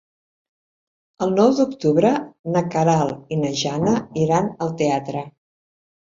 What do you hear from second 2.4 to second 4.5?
na Queralt i na Jana iran